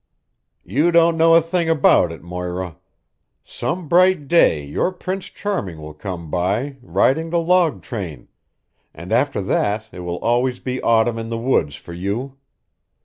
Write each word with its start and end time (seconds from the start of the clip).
"You 0.65 0.91
don't 0.91 1.15
know 1.15 1.35
a 1.35 1.41
thing 1.43 1.69
about 1.69 2.11
it, 2.11 2.23
Moira. 2.23 2.77
Some 3.43 3.87
bright 3.87 4.27
day 4.27 4.65
your 4.65 4.91
Prince 4.91 5.25
Charming 5.27 5.79
will 5.79 5.93
come 5.93 6.31
by, 6.31 6.77
riding 6.81 7.29
the 7.29 7.37
log 7.37 7.83
train, 7.83 8.27
and 8.95 9.13
after 9.13 9.41
that 9.43 9.85
it 9.91 9.99
will 9.99 10.17
always 10.17 10.59
be 10.59 10.81
autumn 10.81 11.19
in 11.19 11.29
the 11.29 11.37
woods 11.37 11.75
for 11.75 11.93
you. 11.93 12.35